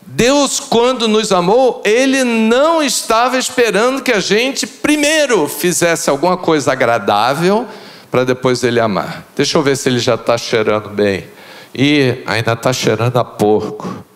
[0.01, 6.71] Deus, quando nos amou, Ele não estava esperando que a gente primeiro fizesse alguma coisa
[6.71, 7.67] agradável
[8.09, 9.27] para depois Ele amar.
[9.35, 11.27] Deixa eu ver se Ele já está cheirando bem.
[11.71, 14.07] E ainda está cheirando a porco.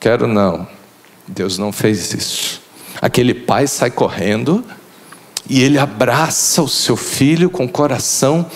[0.00, 0.66] Quero não.
[1.26, 2.62] Deus não fez isso.
[3.00, 4.64] Aquele pai sai correndo
[5.48, 8.48] e ele abraça o seu filho com o coração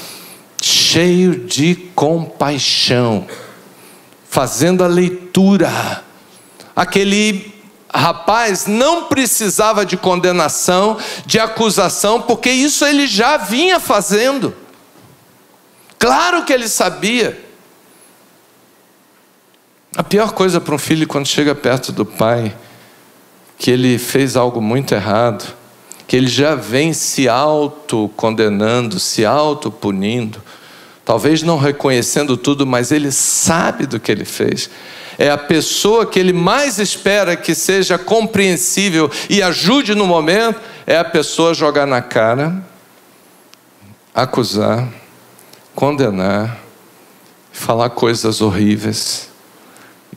[0.60, 3.26] cheio de compaixão,
[4.28, 6.04] fazendo a leitura.
[6.74, 7.52] Aquele
[7.92, 14.54] rapaz não precisava de condenação, de acusação, porque isso ele já vinha fazendo.
[15.98, 17.41] Claro que ele sabia.
[19.94, 22.56] A pior coisa para um filho quando chega perto do pai,
[23.58, 25.54] que ele fez algo muito errado,
[26.06, 30.42] que ele já vem se auto-condenando, se auto-punindo,
[31.04, 34.70] talvez não reconhecendo tudo, mas ele sabe do que ele fez.
[35.18, 40.96] É a pessoa que ele mais espera que seja compreensível e ajude no momento, é
[40.96, 42.64] a pessoa jogar na cara,
[44.14, 44.88] acusar,
[45.74, 46.58] condenar,
[47.52, 49.31] falar coisas horríveis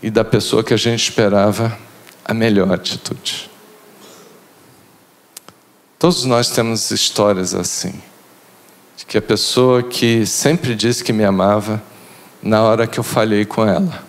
[0.02, 1.78] e da pessoa que a gente esperava
[2.24, 3.50] a melhor atitude.
[5.98, 7.94] Todos nós temos histórias assim,
[8.98, 11.82] de que a pessoa que sempre disse que me amava,
[12.42, 14.04] na hora que eu falhei com ela,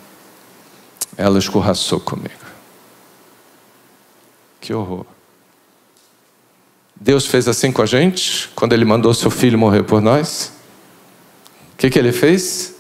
[1.17, 2.35] ela escorraçou comigo.
[4.61, 5.07] Que horror.
[6.95, 10.53] Deus fez assim com a gente, quando Ele mandou seu filho morrer por nós.
[11.73, 12.76] O que, que Ele fez?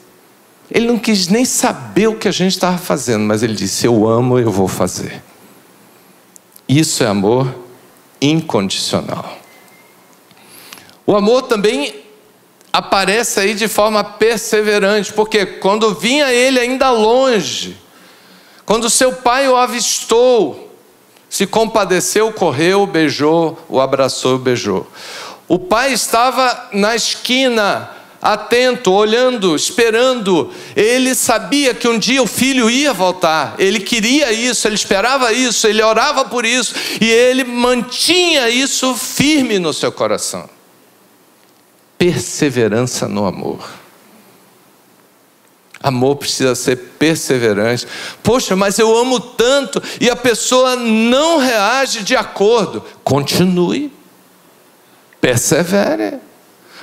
[0.70, 4.08] Ele não quis nem saber o que a gente estava fazendo, mas ele disse: Eu
[4.08, 5.22] amo, eu vou fazer.
[6.68, 7.54] Isso é amor
[8.20, 9.38] incondicional.
[11.06, 11.94] O amor também
[12.72, 17.76] aparece aí de forma perseverante, porque quando vinha ele ainda longe,
[18.64, 20.66] quando seu pai o avistou,
[21.28, 24.86] se compadeceu, correu, beijou, o abraçou, beijou.
[25.48, 27.88] O pai estava na esquina,
[28.32, 30.52] atento, olhando, esperando.
[30.74, 33.54] Ele sabia que um dia o filho ia voltar.
[33.58, 39.58] Ele queria isso, ele esperava isso, ele orava por isso e ele mantinha isso firme
[39.58, 40.48] no seu coração.
[41.96, 43.64] Perseverança no amor.
[45.80, 47.86] Amor precisa ser perseverante.
[48.22, 52.82] Poxa, mas eu amo tanto e a pessoa não reage de acordo.
[53.04, 53.92] Continue.
[55.20, 56.18] Persevere.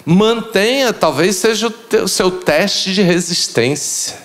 [0.05, 4.23] Mantenha, talvez seja o seu teste de resistência.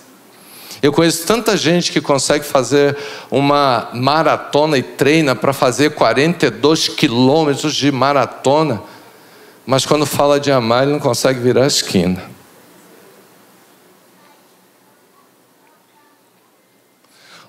[0.81, 2.97] Eu conheço tanta gente que consegue fazer
[3.31, 8.83] uma maratona e treina para fazer 42 quilômetros de maratona,
[9.67, 12.39] mas quando fala de amar, ele não consegue virar a esquina.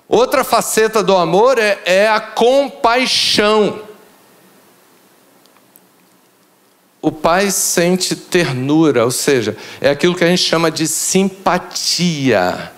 [0.08, 3.80] Outra faceta do amor é, é a compaixão.
[7.02, 12.72] O pai sente ternura, ou seja, é aquilo que a gente chama de simpatia.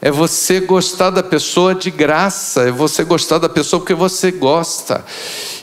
[0.00, 5.04] É você gostar da pessoa de graça, é você gostar da pessoa porque você gosta.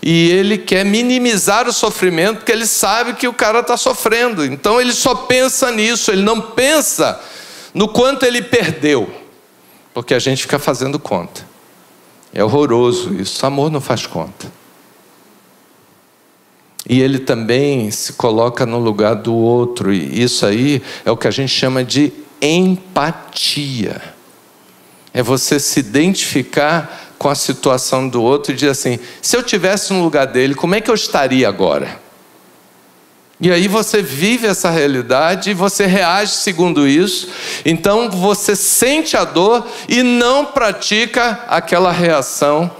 [0.04, 4.44] E ele quer minimizar o sofrimento porque ele sabe que o cara está sofrendo.
[4.44, 7.22] Então ele só pensa nisso, ele não pensa
[7.74, 9.10] no quanto ele perdeu.
[9.94, 11.48] Porque a gente fica fazendo conta.
[12.34, 13.46] É horroroso isso.
[13.46, 14.52] Amor não faz conta.
[16.88, 21.28] E ele também se coloca no lugar do outro, e isso aí é o que
[21.28, 24.02] a gente chama de empatia.
[25.14, 29.94] É você se identificar com a situação do outro e dizer assim: se eu tivesse
[29.94, 32.04] no lugar dele, como é que eu estaria agora?
[33.40, 37.28] E aí você vive essa realidade e você reage segundo isso.
[37.66, 42.72] Então você sente a dor e não pratica aquela reação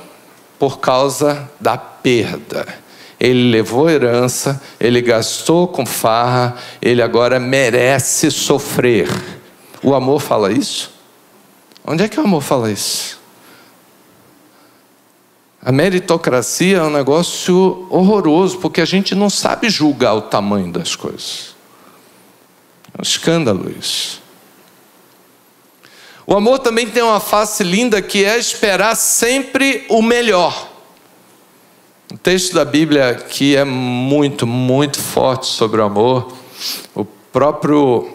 [0.58, 2.85] por causa da perda.
[3.26, 9.10] Ele levou herança, ele gastou com farra, ele agora merece sofrer.
[9.82, 10.92] O amor fala isso?
[11.84, 13.20] Onde é que o amor fala isso?
[15.60, 20.96] A meritocracia é um negócio horroroso, porque a gente não sabe julgar o tamanho das
[20.96, 21.56] coisas.
[22.94, 24.22] É um escândalo isso.
[26.28, 30.75] O amor também tem uma face linda que é esperar sempre o melhor.
[32.14, 36.32] O texto da Bíblia aqui é muito, muito forte sobre o amor.
[36.94, 38.08] O próprio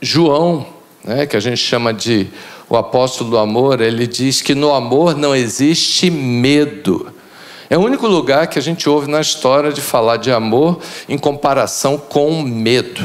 [0.00, 0.64] João,
[1.02, 2.28] né, que a gente chama de
[2.68, 7.12] o apóstolo do amor, ele diz que no amor não existe medo.
[7.68, 11.18] É o único lugar que a gente ouve na história de falar de amor em
[11.18, 13.04] comparação com medo.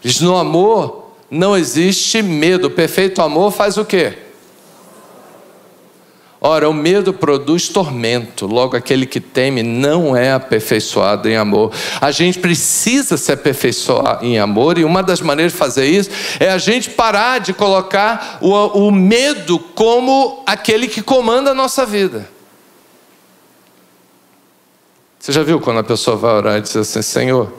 [0.00, 2.68] Diz: no amor não existe medo.
[2.68, 4.16] O perfeito amor faz o quê?
[6.40, 11.72] Ora, o medo produz tormento, logo aquele que teme não é aperfeiçoado em amor.
[12.00, 16.50] A gente precisa se aperfeiçoar em amor, e uma das maneiras de fazer isso é
[16.50, 18.52] a gente parar de colocar o,
[18.86, 22.28] o medo como aquele que comanda a nossa vida.
[25.18, 27.52] Você já viu quando a pessoa vai orar e diz assim: Senhor,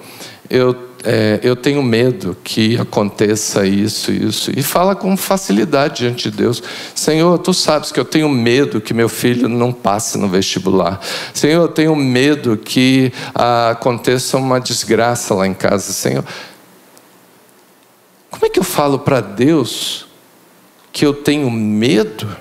[0.49, 4.51] eu é, eu tenho medo que aconteça isso, isso.
[4.57, 6.61] E fala com facilidade diante de Deus:
[6.93, 10.99] Senhor, tu sabes que eu tenho medo que meu filho não passe no vestibular.
[11.33, 15.93] Senhor, eu tenho medo que ah, aconteça uma desgraça lá em casa.
[15.93, 16.25] Senhor,
[18.29, 20.05] como é que eu falo para Deus
[20.91, 22.35] que eu tenho medo?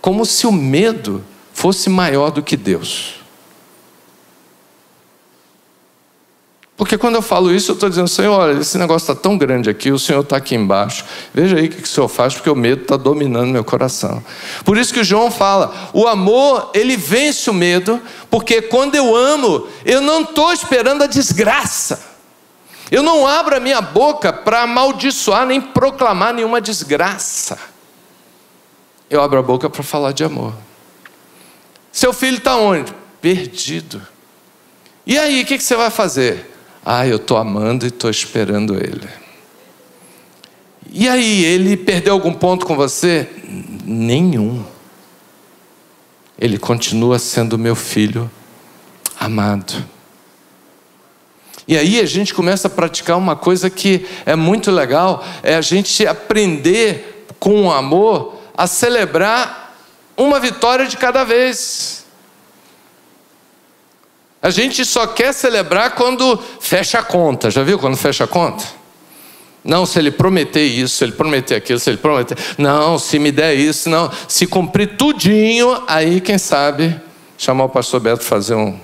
[0.00, 1.22] Como se o medo
[1.52, 3.21] fosse maior do que Deus.
[6.76, 9.68] Porque quando eu falo isso, eu estou dizendo, Senhor, olha, esse negócio está tão grande
[9.68, 11.04] aqui, o Senhor está aqui embaixo.
[11.32, 14.24] Veja aí o que o Senhor faz, porque o medo está dominando meu coração.
[14.64, 18.00] Por isso que o João fala: o amor, ele vence o medo,
[18.30, 22.10] porque quando eu amo, eu não estou esperando a desgraça.
[22.90, 27.58] Eu não abro a minha boca para amaldiçoar nem proclamar nenhuma desgraça.
[29.08, 30.52] Eu abro a boca para falar de amor.
[31.90, 32.92] Seu filho está onde?
[33.20, 34.00] Perdido.
[35.06, 36.51] E aí, o que, que você vai fazer?
[36.84, 39.08] Ah, eu estou amando e estou esperando Ele.
[40.90, 43.26] E aí, ele perdeu algum ponto com você?
[43.84, 44.62] Nenhum.
[46.38, 48.30] Ele continua sendo meu filho
[49.18, 49.72] amado.
[51.66, 55.60] E aí a gente começa a praticar uma coisa que é muito legal, é a
[55.60, 59.74] gente aprender com o amor a celebrar
[60.16, 62.01] uma vitória de cada vez.
[64.42, 67.48] A gente só quer celebrar quando fecha a conta.
[67.48, 68.64] Já viu quando fecha a conta?
[69.64, 72.36] Não, se ele prometer isso, se ele prometer aquilo, se ele prometer.
[72.58, 74.10] Não, se me der isso, não.
[74.26, 77.00] Se cumprir tudinho, aí quem sabe
[77.38, 78.76] chamar o pastor Beto fazer um,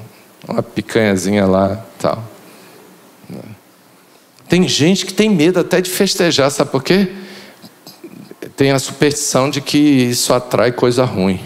[0.46, 2.22] uma picanhazinha lá tal.
[4.48, 7.12] Tem gente que tem medo até de festejar, sabe por quê?
[8.56, 11.40] Tem a superstição de que isso atrai coisa ruim.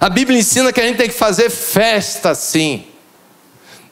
[0.00, 2.86] A Bíblia ensina que a gente tem que fazer festa sim.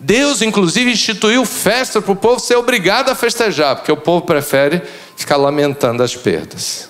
[0.01, 4.81] Deus, inclusive, instituiu festa para o povo ser obrigado a festejar, porque o povo prefere
[5.17, 6.89] ficar lamentando as perdas.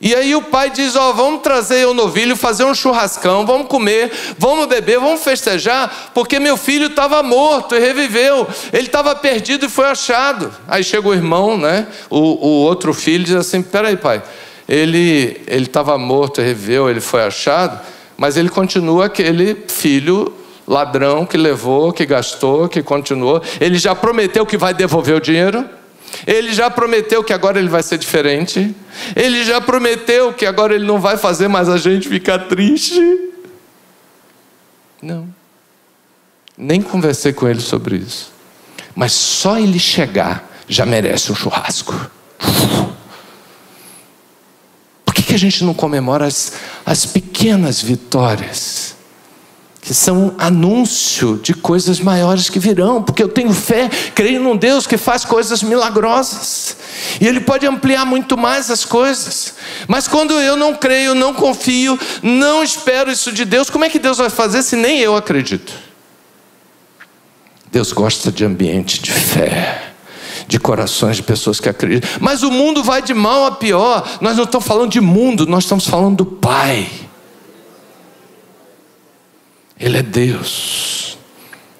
[0.00, 3.68] E aí o pai diz: Ó, oh, vamos trazer o novilho, fazer um churrascão, vamos
[3.68, 9.66] comer, vamos beber, vamos festejar, porque meu filho estava morto e reviveu, ele estava perdido
[9.66, 10.52] e foi achado.
[10.68, 11.86] Aí chega o irmão, né?
[12.08, 14.22] O, o outro filho diz assim: Peraí, pai,
[14.68, 17.80] ele estava morto, reviveu, ele foi achado,
[18.16, 20.32] mas ele continua aquele filho
[20.66, 23.42] ladrão que levou, que gastou, que continuou.
[23.60, 25.68] Ele já prometeu que vai devolver o dinheiro.
[26.26, 28.74] Ele já prometeu que agora ele vai ser diferente.
[29.14, 33.00] Ele já prometeu que agora ele não vai fazer mais a gente ficar triste.
[35.02, 35.28] Não.
[36.56, 38.32] Nem conversei com ele sobre isso.
[38.94, 41.94] Mas só ele chegar já merece um churrasco
[45.34, 46.52] que a gente não comemora as,
[46.86, 48.94] as pequenas vitórias?
[49.80, 54.86] Que são anúncio de coisas maiores que virão, porque eu tenho fé, creio num Deus
[54.86, 56.76] que faz coisas milagrosas,
[57.20, 59.54] e Ele pode ampliar muito mais as coisas.
[59.88, 63.98] Mas quando eu não creio, não confio, não espero isso de Deus, como é que
[63.98, 65.72] Deus vai fazer se nem eu acredito?
[67.72, 69.93] Deus gosta de ambiente de fé
[70.46, 72.08] de corações de pessoas que acreditam.
[72.20, 74.18] Mas o mundo vai de mal a pior.
[74.20, 76.88] Nós não estamos falando de mundo, nós estamos falando do Pai.
[79.78, 81.18] Ele é Deus.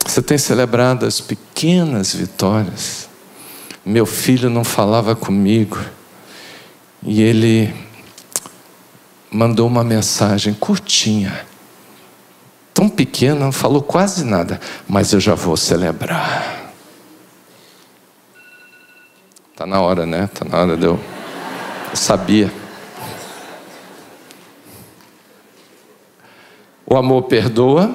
[0.04, 3.08] Você tem celebrado as pequenas vitórias.
[3.84, 5.78] Meu filho não falava comigo
[7.02, 7.74] e ele
[9.30, 11.44] mandou uma mensagem curtinha,
[12.72, 16.63] tão pequena, não falou quase nada, mas eu já vou celebrar.
[19.64, 20.28] Tá na hora, né?
[20.34, 21.00] Tá na hora de eu.
[21.88, 22.52] Eu sabia.
[26.84, 27.94] O amor perdoa.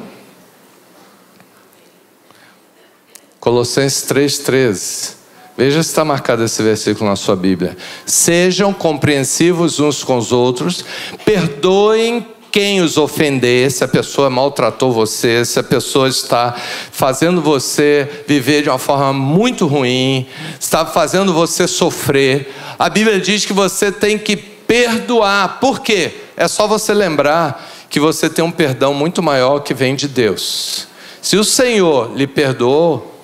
[3.39, 5.13] Colossenses 3,13.
[5.55, 7.77] Veja se está marcado esse versículo na sua Bíblia.
[8.03, 10.83] Sejam compreensivos uns com os outros,
[11.23, 16.55] perdoem quem os ofender, se a pessoa maltratou você, se a pessoa está
[16.91, 20.27] fazendo você viver de uma forma muito ruim,
[20.59, 22.53] está fazendo você sofrer.
[22.77, 25.59] A Bíblia diz que você tem que perdoar.
[25.59, 26.11] Por quê?
[26.35, 30.87] É só você lembrar que você tem um perdão muito maior que vem de Deus.
[31.21, 33.19] Se o Senhor lhe perdoou,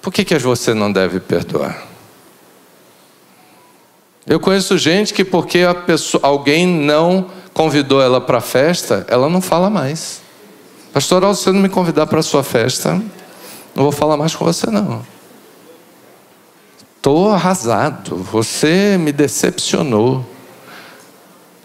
[0.00, 1.94] por que, que você não deve perdoar?
[4.26, 9.40] Eu conheço gente que porque pessoa, alguém não convidou ela para a festa, ela não
[9.40, 10.20] fala mais.
[10.92, 13.00] Pastor, se você não me convidar para a sua festa,
[13.74, 15.06] não vou falar mais com você não.
[16.96, 20.26] Estou arrasado, você me decepcionou.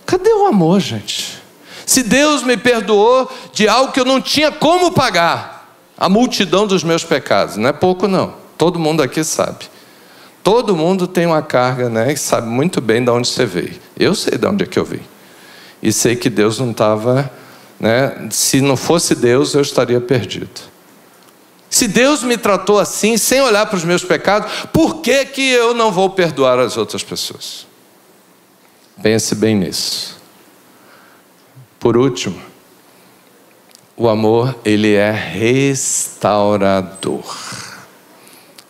[0.05, 1.41] Cadê o amor, gente?
[1.85, 6.83] Se Deus me perdoou de algo que eu não tinha como pagar, a multidão dos
[6.83, 7.57] meus pecados.
[7.57, 8.33] Não é pouco, não.
[8.57, 9.65] Todo mundo aqui sabe.
[10.43, 12.13] Todo mundo tem uma carga, né?
[12.13, 13.75] E sabe muito bem de onde você veio.
[13.97, 15.01] Eu sei de onde é que eu vim.
[15.81, 17.31] E sei que Deus não estava,
[17.79, 18.27] né?
[18.31, 20.69] Se não fosse Deus, eu estaria perdido.
[21.69, 25.73] Se Deus me tratou assim, sem olhar para os meus pecados, por que, que eu
[25.73, 27.67] não vou perdoar as outras pessoas?
[29.01, 30.17] Pense bem nisso.
[31.79, 32.41] Por último,
[33.95, 37.23] o amor, ele é restaurador.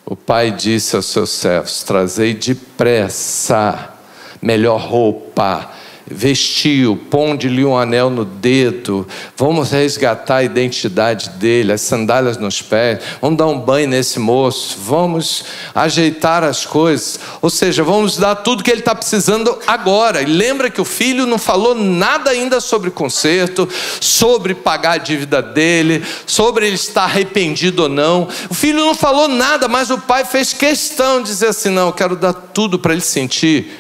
[0.06, 3.94] O pai disse aos seus servos: Trazei depressa
[4.42, 5.70] melhor roupa,
[6.10, 9.08] vestiu, ponde-lhe um anel no dedo,
[9.38, 14.78] vamos resgatar a identidade dele, as sandálias nos pés, vamos dar um banho nesse moço,
[14.84, 20.22] vamos ajeitar as coisas, ou seja, vamos dar tudo que ele está precisando agora.
[20.22, 23.70] E lembra que o filho não falou nada ainda sobre conserto,
[24.02, 28.28] sobre pagar a dívida dele, sobre ele estar arrependido ou não.
[28.50, 31.94] O filho não falou nada, mas o pai fez questão de dizer assim: não, eu
[31.94, 33.80] quero dar tudo para ele sentir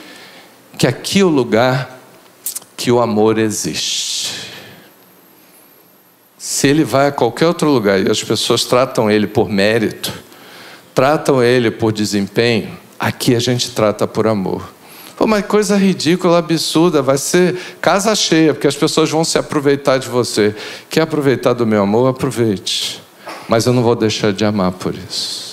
[0.77, 1.98] que aqui é o lugar
[2.79, 4.53] que o amor existe.
[6.37, 10.13] Se ele vai a qualquer outro lugar e as pessoas tratam ele por mérito,
[10.95, 14.63] tratam ele por desempenho, aqui a gente trata por amor.
[15.17, 19.97] Pô, mas coisa ridícula, absurda, vai ser casa cheia, porque as pessoas vão se aproveitar
[19.97, 20.55] de você.
[20.89, 22.07] Quer aproveitar do meu amor?
[22.07, 23.01] Aproveite.
[23.49, 25.48] Mas eu não vou deixar de amar por isso.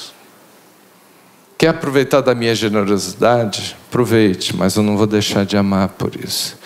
[1.59, 3.77] Quer aproveitar da minha generosidade?
[3.89, 6.59] Aproveite, mas eu não vou deixar de amar por isso.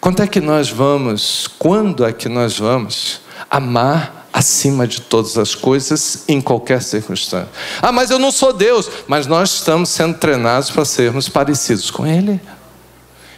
[0.00, 3.20] Quando é que nós vamos, quando é que nós vamos
[3.50, 7.50] amar acima de todas as coisas, em qualquer circunstância?
[7.82, 12.06] Ah, mas eu não sou Deus, mas nós estamos sendo treinados para sermos parecidos com
[12.06, 12.40] Ele.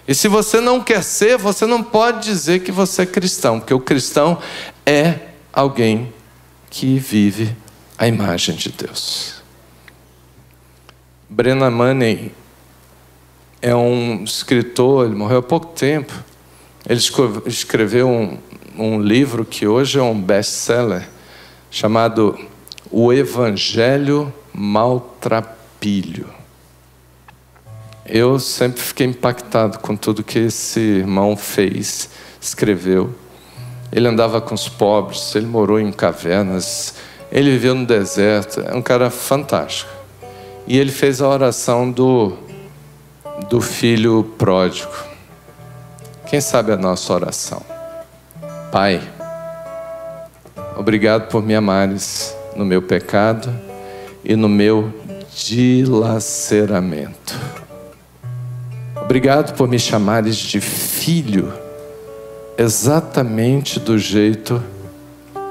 [0.06, 3.74] E se você não quer ser, você não pode dizer que você é cristão, porque
[3.74, 4.38] o cristão
[4.86, 5.16] é
[5.52, 6.12] alguém
[6.70, 7.56] que vive
[7.98, 9.41] a imagem de Deus.
[11.34, 12.30] Brenna Manning
[13.62, 16.12] é um escritor, ele morreu há pouco tempo.
[16.86, 17.00] Ele
[17.46, 18.36] escreveu um,
[18.76, 21.08] um livro que hoje é um best-seller,
[21.70, 22.38] chamado
[22.90, 26.28] O Evangelho Maltrapilho.
[28.04, 32.10] Eu sempre fiquei impactado com tudo que esse irmão fez,
[32.42, 33.14] escreveu.
[33.90, 36.96] Ele andava com os pobres, ele morou em cavernas,
[37.30, 40.01] ele viveu no deserto, é um cara fantástico.
[40.66, 42.36] E ele fez a oração do,
[43.48, 44.92] do filho pródigo.
[46.26, 47.62] Quem sabe a nossa oração?
[48.70, 49.02] Pai,
[50.76, 53.52] obrigado por me amares no meu pecado
[54.24, 54.92] e no meu
[55.34, 57.38] dilaceramento.
[59.00, 61.52] Obrigado por me chamares de filho,
[62.56, 64.62] exatamente do jeito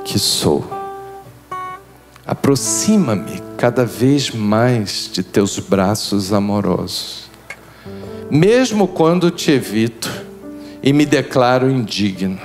[0.03, 0.65] que sou.
[2.25, 7.29] Aproxima-me cada vez mais de teus braços amorosos,
[8.27, 10.09] mesmo quando te evito
[10.81, 12.39] e me declaro indigno.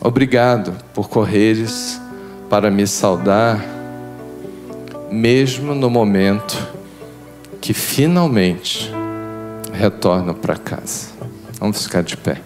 [0.00, 2.00] Obrigado por correres
[2.48, 3.62] para me saudar,
[5.10, 6.56] mesmo no momento
[7.60, 8.90] que finalmente
[9.70, 11.08] retorno para casa.
[11.60, 12.40] Vamos ficar de pé,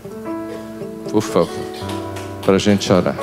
[1.08, 1.68] por favor,
[2.44, 3.14] para a gente orar.